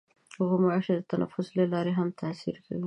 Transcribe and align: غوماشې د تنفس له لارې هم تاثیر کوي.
غوماشې 0.47 0.93
د 0.97 1.01
تنفس 1.11 1.47
له 1.57 1.65
لارې 1.73 1.91
هم 1.99 2.07
تاثیر 2.21 2.55
کوي. 2.65 2.79